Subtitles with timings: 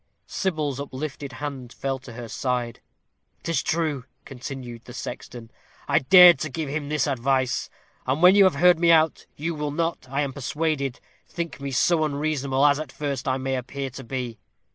[0.25, 2.81] Sybil's uplifted hand fell to her side.
[3.43, 5.51] "'Tis true," continued the sexton,
[5.87, 7.69] "I dared to give him this advice;
[8.07, 11.69] and when you have heard me out, you will not, I am persuaded, think me
[11.69, 14.39] so unreasonable as, at first, I may appear to be.